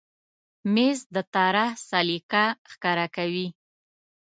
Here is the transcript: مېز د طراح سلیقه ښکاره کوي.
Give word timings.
مېز 0.73 0.99
د 1.15 1.17
طراح 1.33 1.71
سلیقه 1.89 2.45
ښکاره 2.71 3.07
کوي. 3.15 3.47